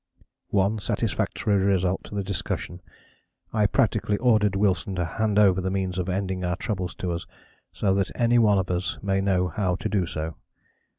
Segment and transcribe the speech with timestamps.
[0.49, 2.81] One satisfactory result to the discussion:
[3.53, 7.27] I practically ordered Wilson to hand over the means of ending our troubles to us,
[7.71, 10.37] so that any one of us may know how to do so.